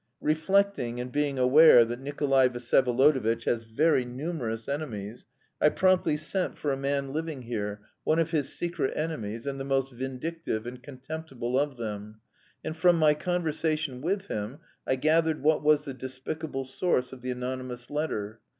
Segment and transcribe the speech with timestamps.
[0.21, 5.27] Reflecting and being aware that Nikolay Vsyevolodovitch has very numerous enemies,
[5.61, 9.63] I promptly sent for a man living here, one of his secret enemies, and the
[9.63, 12.19] most vindictive and contemptible of them,
[12.63, 17.29] and from my conversation with him I gathered what was the despicable source of the
[17.29, 18.39] anonymous letter.